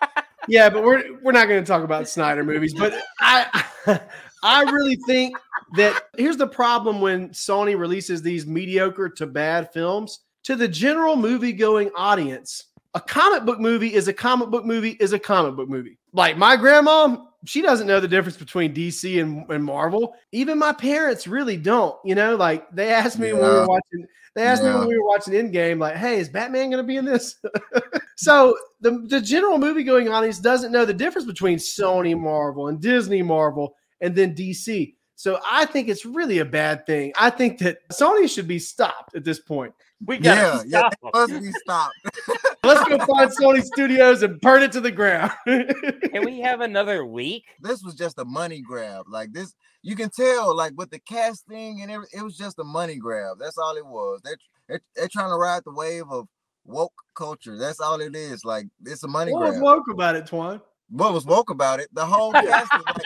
Yeah, 0.49 0.69
but 0.71 0.83
we're 0.83 1.21
we're 1.23 1.31
not 1.33 1.47
going 1.47 1.63
to 1.63 1.67
talk 1.67 1.85
about 1.85 2.09
Snyder 2.09 2.43
movies. 2.43 2.75
But 2.75 2.95
I 3.21 3.67
I 4.43 4.63
really 4.63 4.97
think 5.07 5.37
that 5.77 6.03
here's 6.17 6.37
the 6.37 6.47
problem 6.47 7.01
when 7.01 7.31
Sony 7.31 7.79
releases 7.79 8.23
these 8.23 8.47
mediocre 8.47 9.09
to 9.09 9.27
bad 9.27 9.73
films 9.73 10.21
to 10.45 10.57
the 10.57 10.69
general 10.69 11.17
movie 11.17 11.53
going 11.53 11.91
audience. 11.97 12.67
A 12.95 13.01
comic 13.01 13.45
book 13.45 13.61
movie 13.61 13.95
is 13.95 14.09
a 14.09 14.13
comic 14.13 14.51
book 14.51 14.65
movie 14.65 14.97
is 15.01 15.13
a 15.13 15.19
comic 15.19 15.55
book 15.55 15.69
movie. 15.69 15.99
Like 16.13 16.37
my 16.37 16.57
grandma, 16.57 17.19
she 17.45 17.63
doesn't 17.63 17.87
know 17.87 18.01
the 18.01 18.09
difference 18.09 18.37
between 18.37 18.75
DC 18.75 19.23
and, 19.23 19.49
and 19.49 19.65
Marvel. 19.65 20.15
Even 20.33 20.59
my 20.59 20.73
parents 20.73 21.27
really 21.27 21.57
don't. 21.57 21.97
You 22.05 22.17
know, 22.17 22.35
like 22.37 22.69
they 22.73 22.93
asked 22.93 23.19
me 23.19 23.33
when 23.33 23.43
we 23.43 23.49
were 23.49 23.67
watching. 23.67 24.07
They 24.37 24.43
asked 24.45 24.63
me 24.63 24.71
when 24.71 24.87
we 24.87 24.97
were 24.97 25.07
watching 25.07 25.35
Endgame, 25.35 25.81
like, 25.81 25.97
"Hey, 25.97 26.19
is 26.19 26.29
Batman 26.29 26.71
going 26.71 26.83
to 26.83 26.87
be 26.87 26.97
in 26.97 27.05
this?" 27.05 27.37
so 28.17 28.57
the 28.81 29.05
the 29.09 29.21
general 29.21 29.59
movie 29.59 29.85
going 29.85 30.09
audience 30.09 30.39
doesn't 30.39 30.73
know 30.73 30.85
the 30.85 30.95
difference 30.95 31.27
between 31.27 31.59
Sony 31.59 32.19
Marvel 32.19 32.69
and 32.69 32.81
Disney 32.81 33.23
Marvel 33.23 33.75
and 34.01 34.15
then 34.15 34.35
DC. 34.35 34.95
So 35.21 35.39
I 35.47 35.67
think 35.67 35.91
it's 35.91 36.07
really 36.07 36.39
a 36.39 36.47
bad 36.47 36.87
thing. 36.87 37.13
I 37.15 37.29
think 37.29 37.59
that 37.59 37.87
Sony 37.91 38.27
should 38.27 38.49
be 38.49 38.59
stopped 38.59 39.15
at 39.15 39.23
this 39.23 39.39
point. 39.39 39.75
we 40.07 40.17
Yeah, 40.17 40.35
gotta 40.63 40.67
yeah, 40.67 40.79
stop 40.79 40.93
it 40.95 40.99
'em. 41.05 41.11
must 41.33 41.43
be 41.45 41.53
stopped. 41.61 41.95
Let's 42.65 42.89
go 42.89 42.97
find 43.05 43.31
Sony 43.31 43.63
Studios 43.63 44.23
and 44.23 44.41
burn 44.41 44.63
it 44.63 44.73
to 44.73 44.81
the 44.81 44.91
ground. 44.91 45.33
Can 45.45 46.25
we 46.25 46.41
have 46.41 46.63
another 46.63 47.05
week? 47.05 47.45
this 47.61 47.83
was 47.83 47.95
just 47.97 48.19
a 48.19 48.25
money 48.25 48.63
grab. 48.63 49.05
Like 49.11 49.35
this, 49.35 49.53
you 49.83 49.95
can 49.95 50.09
tell, 50.09 50.57
like 50.57 50.73
with 50.77 50.89
the 50.89 51.01
casting 51.01 51.83
and 51.83 51.91
every, 51.91 52.07
it 52.15 52.23
was 52.23 52.39
just 52.39 52.59
a 52.59 52.65
money 52.65 52.97
grab. 52.97 53.37
That's 53.39 53.59
all 53.59 53.77
it 53.77 53.85
was. 53.85 54.23
They're 54.25 54.39
they're, 54.69 54.81
they're 54.97 55.09
trying 55.09 55.29
to 55.29 55.37
ride 55.37 55.65
the 55.67 55.75
wave 55.75 56.05
of 56.11 56.29
woke 56.65 56.95
culture. 57.15 57.59
That's 57.59 57.81
all 57.81 58.01
it 58.01 58.17
is. 58.17 58.43
Like 58.47 58.69
it's 58.87 59.03
a 59.03 59.09
money 59.09 59.35
what 59.35 59.51
was 59.53 59.61
woke 59.61 59.91
about 59.91 60.17
it, 60.17 60.25
Twan? 60.25 60.63
what 60.89 61.13
was 61.13 61.27
woke 61.27 61.51
about 61.51 61.79
it? 61.79 61.89
The 61.93 62.07
whole 62.07 62.33
casting, 62.33 62.81
like, 62.87 63.05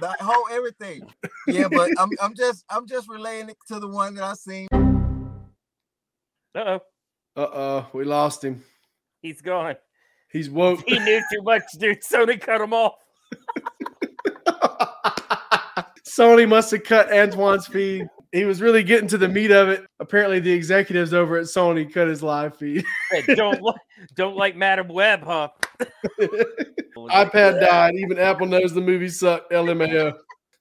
the 0.00 0.14
whole 0.20 0.46
everything. 0.50 1.02
Yeah, 1.46 1.68
but 1.70 1.90
I'm 1.98 2.10
I'm 2.20 2.34
just 2.34 2.64
I'm 2.68 2.86
just 2.86 3.08
relaying 3.08 3.48
it 3.48 3.56
to 3.68 3.78
the 3.78 3.88
one 3.88 4.14
that 4.16 4.24
I 4.24 4.34
seen. 4.34 4.68
Uh 6.54 6.78
oh. 6.78 6.80
Uh 7.36 7.48
oh, 7.52 7.86
we 7.92 8.04
lost 8.04 8.42
him. 8.42 8.62
He's 9.20 9.40
gone. 9.40 9.76
He's 10.30 10.50
woke. 10.50 10.82
He 10.86 10.98
knew 10.98 11.22
too 11.32 11.42
much, 11.42 11.62
dude. 11.78 12.02
Sony 12.02 12.40
cut 12.40 12.60
him 12.60 12.72
off. 12.72 12.94
Sony 16.06 16.48
must 16.48 16.70
have 16.70 16.84
cut 16.84 17.10
Antwain's 17.10 17.66
feed. 17.66 18.06
He 18.32 18.44
was 18.44 18.60
really 18.60 18.82
getting 18.82 19.08
to 19.08 19.18
the 19.18 19.28
meat 19.28 19.50
of 19.50 19.68
it. 19.68 19.86
Apparently, 20.00 20.40
the 20.40 20.52
executives 20.52 21.14
over 21.14 21.36
at 21.38 21.44
Sony 21.44 21.92
cut 21.92 22.08
his 22.08 22.22
live 22.22 22.56
feed. 22.56 22.84
Hey, 23.10 23.34
don't 23.34 23.62
li- 23.62 23.74
don't 24.14 24.36
like 24.36 24.56
Madame 24.56 24.88
Web, 24.88 25.22
huh? 25.22 25.48
iPad 26.96 27.60
died. 27.60 27.94
Even 27.96 28.18
Apple 28.18 28.46
knows 28.46 28.72
the 28.72 28.80
movie 28.80 29.08
sucked. 29.08 29.52
LMAO. 29.52 30.14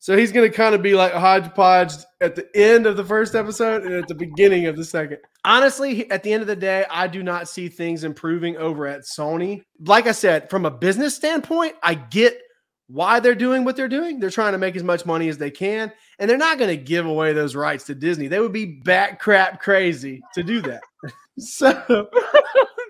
So 0.05 0.15
he's 0.15 0.31
going 0.31 0.47
to 0.49 0.55
kind 0.55 0.75
of 0.75 0.83
be 0.83 0.93
like 0.93 1.13
hodgepodge 1.13 1.93
at 2.21 2.35
the 2.35 2.47
end 2.55 2.85
of 2.85 2.95
the 2.95 3.03
first 3.03 3.33
episode 3.33 3.83
and 3.83 3.93
at 3.95 4.07
the 4.07 4.13
beginning 4.13 4.67
of 4.67 4.75
the 4.75 4.85
second. 4.85 5.17
Honestly, 5.43 6.09
at 6.11 6.21
the 6.21 6.31
end 6.31 6.41
of 6.41 6.47
the 6.47 6.55
day, 6.55 6.85
I 6.91 7.07
do 7.07 7.23
not 7.23 7.49
see 7.49 7.69
things 7.69 8.03
improving 8.03 8.55
over 8.57 8.85
at 8.85 9.01
Sony. 9.01 9.63
Like 9.79 10.05
I 10.05 10.11
said, 10.11 10.49
from 10.49 10.65
a 10.65 10.69
business 10.69 11.15
standpoint, 11.15 11.75
I 11.81 11.95
get 11.95 12.39
why 12.87 13.19
they're 13.19 13.33
doing 13.33 13.63
what 13.63 13.75
they're 13.75 13.87
doing. 13.87 14.19
They're 14.19 14.29
trying 14.29 14.51
to 14.51 14.57
make 14.57 14.75
as 14.75 14.83
much 14.83 15.05
money 15.05 15.27
as 15.27 15.37
they 15.37 15.51
can, 15.51 15.91
and 16.19 16.29
they're 16.29 16.37
not 16.37 16.59
going 16.59 16.69
to 16.69 16.77
give 16.77 17.05
away 17.05 17.33
those 17.33 17.55
rights 17.55 17.85
to 17.85 17.95
Disney. 17.95 18.27
They 18.27 18.39
would 18.39 18.53
be 18.53 18.65
bat 18.65 19.19
crap 19.19 19.59
crazy 19.59 20.21
to 20.35 20.43
do 20.43 20.61
that. 20.61 20.83
so, 21.39 22.09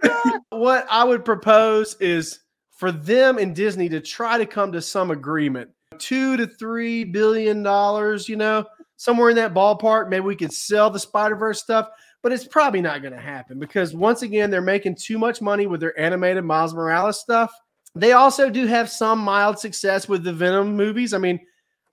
what 0.59 0.85
I 0.89 1.03
would 1.03 1.25
propose 1.25 1.95
is 1.99 2.39
for 2.71 2.91
them 2.91 3.37
and 3.37 3.55
Disney 3.55 3.89
to 3.89 4.01
try 4.01 4.37
to 4.37 4.45
come 4.45 4.71
to 4.71 4.81
some 4.81 5.11
agreement. 5.11 5.69
Two 5.97 6.35
to 6.37 6.45
three 6.47 7.03
billion 7.03 7.63
dollars, 7.63 8.27
you 8.27 8.35
know, 8.35 8.65
somewhere 8.97 9.29
in 9.29 9.35
that 9.37 9.53
ballpark. 9.53 10.09
Maybe 10.09 10.25
we 10.25 10.35
could 10.35 10.51
sell 10.51 10.89
the 10.89 10.99
Spider 10.99 11.35
Verse 11.35 11.61
stuff, 11.61 11.87
but 12.21 12.31
it's 12.31 12.47
probably 12.47 12.81
not 12.81 13.01
going 13.01 13.13
to 13.13 13.19
happen 13.19 13.59
because 13.59 13.93
once 13.93 14.21
again, 14.21 14.49
they're 14.49 14.61
making 14.61 14.95
too 14.95 15.17
much 15.17 15.41
money 15.41 15.67
with 15.67 15.79
their 15.79 15.97
animated 15.99 16.43
Miles 16.43 16.73
Morales 16.73 17.19
stuff. 17.19 17.51
They 17.95 18.11
also 18.11 18.49
do 18.49 18.65
have 18.67 18.89
some 18.89 19.19
mild 19.19 19.57
success 19.57 20.09
with 20.09 20.23
the 20.25 20.33
Venom 20.33 20.75
movies. 20.75 21.13
I 21.13 21.17
mean, 21.17 21.39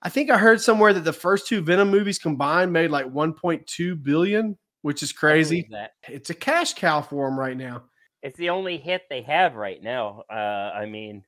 I 0.01 0.09
think 0.09 0.29
I 0.29 0.37
heard 0.37 0.59
somewhere 0.59 0.91
that 0.93 1.05
the 1.05 1.13
first 1.13 1.47
two 1.47 1.61
Venom 1.61 1.89
movies 1.89 2.19
combined 2.19 2.73
made 2.73 2.91
like 2.91 3.05
1.2 3.05 4.03
billion, 4.03 4.57
which 4.81 5.01
is 5.01 5.13
crazy. 5.13 5.69
It's 6.09 6.29
a 6.29 6.33
cash 6.33 6.73
cow 6.73 7.01
for 7.01 7.29
them 7.29 7.39
right 7.39 7.55
now. 7.55 7.83
It's 8.23 8.37
the 8.37 8.49
only 8.49 8.77
hit 8.77 9.03
they 9.09 9.21
have 9.23 9.55
right 9.55 9.83
now. 9.83 10.23
Uh, 10.31 10.71
I 10.73 10.85
mean, 10.85 11.23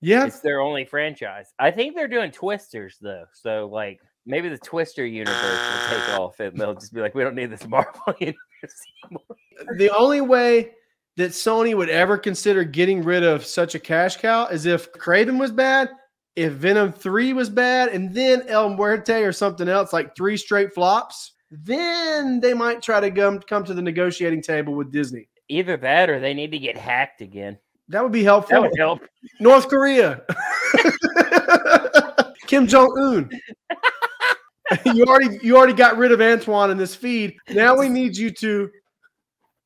Yeah, 0.00 0.26
it's 0.26 0.40
their 0.40 0.60
only 0.60 0.84
franchise. 0.84 1.52
I 1.58 1.70
think 1.70 1.94
they're 1.96 2.06
doing 2.06 2.30
Twisters 2.30 2.98
though, 3.00 3.24
so 3.32 3.68
like 3.72 4.00
maybe 4.26 4.50
the 4.50 4.58
Twister 4.58 5.06
universe 5.06 5.40
will 5.40 5.98
take 5.98 6.08
off, 6.20 6.38
and 6.40 6.56
they'll 6.56 6.74
just 6.74 6.92
be 6.92 7.00
like, 7.00 7.14
"We 7.14 7.24
don't 7.24 7.34
need 7.34 7.50
this 7.50 7.66
Marvel 7.68 8.14
universe 8.20 8.38
anymore." 9.04 9.76
the 9.76 9.90
only 9.90 10.20
way 10.20 10.72
that 11.16 11.30
Sony 11.32 11.74
would 11.74 11.88
ever 11.88 12.16
consider 12.16 12.62
getting 12.62 13.02
rid 13.02 13.24
of 13.24 13.44
such 13.44 13.74
a 13.74 13.80
cash 13.80 14.18
cow 14.18 14.46
is 14.46 14.66
if 14.66 14.92
Kraven 14.92 15.38
was 15.40 15.50
bad, 15.50 15.90
if 16.36 16.52
Venom 16.52 16.92
3 16.92 17.32
was 17.32 17.50
bad, 17.50 17.88
and 17.88 18.14
then 18.14 18.44
El 18.46 18.76
Muerte 18.76 19.24
or 19.24 19.32
something 19.32 19.68
else, 19.68 19.92
like 19.92 20.14
three 20.14 20.36
straight 20.36 20.72
flops, 20.72 21.32
then 21.50 22.38
they 22.38 22.54
might 22.54 22.82
try 22.82 23.00
to 23.00 23.10
come, 23.10 23.40
come 23.40 23.64
to 23.64 23.74
the 23.74 23.82
negotiating 23.82 24.42
table 24.42 24.74
with 24.74 24.92
Disney. 24.92 25.28
Either 25.48 25.76
that, 25.78 26.10
or 26.10 26.20
they 26.20 26.34
need 26.34 26.50
to 26.52 26.58
get 26.58 26.76
hacked 26.76 27.20
again. 27.22 27.58
That 27.88 28.02
would 28.02 28.12
be 28.12 28.20
That 28.22 28.26
helpful. 28.26 28.60
would 28.62 28.76
help. 28.78 29.00
North 29.40 29.68
Korea. 29.68 30.22
Kim 32.46 32.66
Jong 32.66 32.90
Un. 32.98 33.30
you 34.94 35.04
already 35.04 35.38
you 35.42 35.56
already 35.56 35.72
got 35.72 35.96
rid 35.96 36.12
of 36.12 36.20
Antwain 36.20 36.70
in 36.70 36.76
this 36.76 36.94
feed. 36.94 37.36
Now 37.50 37.78
we 37.78 37.88
need 37.88 38.16
you 38.16 38.30
to 38.32 38.70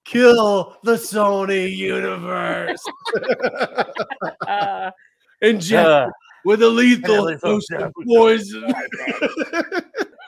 kill 0.04 0.76
the 0.84 0.94
Sony 0.94 1.74
universe. 1.74 2.82
Uh, 4.46 4.90
Inject 5.40 5.88
uh, 5.88 6.08
with 6.44 6.62
a 6.62 6.68
lethal 6.68 7.14
Hell 7.14 7.28
is 7.28 7.40
so 7.40 7.48
dose 7.48 7.66
of 7.72 7.92
poison. 8.06 8.72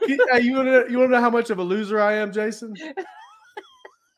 You 0.08 0.54
want 0.54 0.68
to 0.68 0.86
you 0.90 0.98
want 0.98 1.08
to 1.08 1.08
know 1.08 1.20
how 1.20 1.30
much 1.30 1.50
of 1.50 1.58
a 1.58 1.62
loser 1.62 2.00
I 2.00 2.14
am, 2.14 2.32
Jason? 2.32 2.74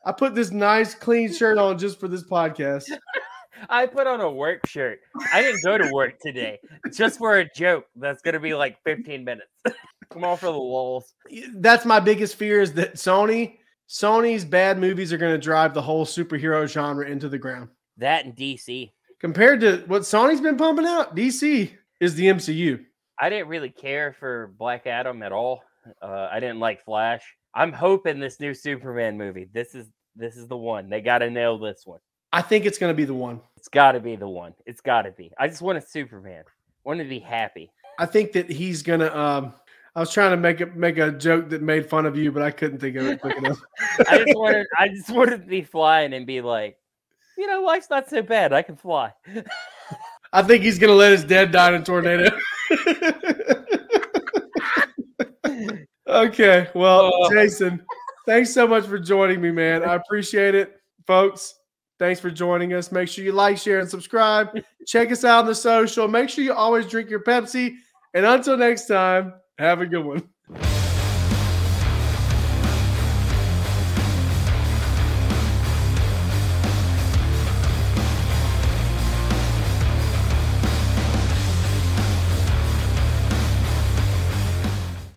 I 0.07 0.13
put 0.13 0.35
this 0.35 0.51
nice 0.51 0.95
clean 0.95 1.33
shirt 1.33 1.57
on 1.57 1.77
just 1.77 1.99
for 1.99 2.07
this 2.07 2.23
podcast. 2.23 2.85
I 3.69 3.85
put 3.87 4.07
on 4.07 4.21
a 4.21 4.31
work 4.31 4.65
shirt. 4.65 4.99
I 5.33 5.41
didn't 5.41 5.61
go 5.65 5.77
to 5.77 5.91
work 5.91 6.13
today 6.21 6.59
just 6.93 7.17
for 7.17 7.39
a 7.39 7.49
joke. 7.53 7.83
That's 7.93 8.21
gonna 8.21 8.39
be 8.39 8.53
like 8.53 8.81
15 8.85 9.25
minutes. 9.25 9.49
Come 10.09 10.23
on 10.23 10.37
for 10.37 10.45
the 10.45 10.51
lulls. 10.53 11.13
That's 11.55 11.85
my 11.85 11.99
biggest 11.99 12.35
fear 12.35 12.61
is 12.61 12.71
that 12.75 12.93
Sony 12.93 13.57
Sony's 13.89 14.45
bad 14.45 14.79
movies 14.79 15.11
are 15.11 15.17
going 15.17 15.33
to 15.33 15.37
drive 15.37 15.73
the 15.73 15.81
whole 15.81 16.05
superhero 16.05 16.67
genre 16.67 17.05
into 17.05 17.27
the 17.27 17.37
ground. 17.37 17.69
That 17.97 18.23
and 18.23 18.35
DC. 18.35 18.91
Compared 19.19 19.59
to 19.61 19.83
what 19.87 20.03
Sony's 20.03 20.41
been 20.41 20.57
pumping 20.57 20.85
out, 20.85 21.15
DC 21.15 21.71
is 21.99 22.15
the 22.15 22.27
MCU. 22.27 22.83
I 23.19 23.29
didn't 23.29 23.47
really 23.47 23.69
care 23.69 24.15
for 24.19 24.53
Black 24.57 24.87
Adam 24.87 25.21
at 25.23 25.31
all. 25.31 25.63
Uh, 26.01 26.29
I 26.31 26.39
didn't 26.39 26.59
like 26.59 26.83
Flash. 26.85 27.23
I'm 27.53 27.71
hoping 27.71 28.19
this 28.19 28.39
new 28.39 28.53
Superman 28.53 29.17
movie. 29.17 29.49
This 29.51 29.73
is 29.73 29.87
this 30.17 30.35
is 30.35 30.47
the 30.47 30.57
one. 30.57 30.89
They 30.89 31.01
got 31.01 31.19
to 31.19 31.29
nail 31.29 31.57
this 31.57 31.83
one. 31.85 31.99
I 32.33 32.41
think 32.41 32.65
it's 32.65 32.77
going 32.77 32.91
to 32.91 32.97
be 32.97 33.05
the 33.05 33.13
one. 33.13 33.39
It's 33.55 33.69
got 33.69 33.93
to 33.93 33.99
be 33.99 34.15
the 34.15 34.27
one. 34.27 34.53
It's 34.65 34.81
got 34.81 35.03
to 35.03 35.11
be. 35.11 35.31
I 35.37 35.47
just 35.47 35.61
want 35.61 35.77
a 35.77 35.81
Superman. 35.81 36.43
I 36.47 36.51
want 36.83 36.99
to 36.99 37.05
be 37.05 37.19
happy. 37.19 37.71
I 37.99 38.05
think 38.05 38.33
that 38.33 38.49
he's 38.49 38.83
going 38.83 38.99
to 38.99 39.17
um 39.17 39.53
I 39.95 39.99
was 39.99 40.13
trying 40.13 40.29
to 40.31 40.37
make 40.37 40.61
it 40.61 40.75
make 40.75 40.97
a 40.99 41.11
joke 41.11 41.49
that 41.49 41.61
made 41.63 41.89
fun 41.89 42.05
of 42.05 42.15
you, 42.15 42.31
but 42.31 42.43
I 42.43 42.51
couldn't 42.51 42.77
think 42.79 42.95
of 42.97 43.07
it 43.07 43.19
quick 43.19 43.37
enough. 43.37 43.59
I 44.07 44.23
just 44.23 44.37
wanted. 44.37 44.67
I 44.77 44.87
just 44.89 45.09
wanted 45.09 45.41
to 45.41 45.47
be 45.47 45.63
flying 45.63 46.13
and 46.13 46.27
be 46.27 46.41
like, 46.41 46.77
you 47.37 47.47
know, 47.47 47.63
life's 47.63 47.89
not 47.89 48.07
so 48.09 48.21
bad. 48.21 48.53
I 48.53 48.61
can 48.61 48.75
fly. 48.75 49.11
I 50.33 50.43
think 50.43 50.63
he's 50.63 50.77
going 50.77 50.91
to 50.91 50.95
let 50.95 51.13
his 51.13 51.23
dad 51.23 51.51
die 51.51 51.69
in 51.69 51.81
a 51.81 51.83
tornado. 51.83 52.29
okay. 56.07 56.69
Well, 56.75 57.11
Oh. 57.13 57.33
Jason, 57.33 57.83
thanks 58.27 58.53
so 58.53 58.67
much 58.67 58.85
for 58.85 58.99
joining 58.99 59.41
me, 59.41 59.49
man. 59.49 59.83
I 59.83 59.95
appreciate 59.95 60.53
it, 60.53 60.79
folks. 61.07 61.55
Thanks 61.97 62.19
for 62.19 62.29
joining 62.29 62.73
us. 62.73 62.91
Make 62.91 63.07
sure 63.07 63.25
you 63.25 63.31
like, 63.31 63.57
share, 63.57 63.79
and 63.79 63.89
subscribe. 63.89 64.49
Check 64.85 65.11
us 65.11 65.23
out 65.23 65.39
on 65.39 65.45
the 65.47 65.55
social. 65.55 66.07
Make 66.07 66.29
sure 66.29 66.43
you 66.43 66.53
always 66.53 66.85
drink 66.85 67.09
your 67.09 67.21
Pepsi. 67.21 67.77
And 68.13 68.23
until 68.25 68.55
next 68.55 68.85
time, 68.85 69.33
have 69.57 69.81
a 69.81 69.87
good 69.87 70.05
one. 70.05 70.76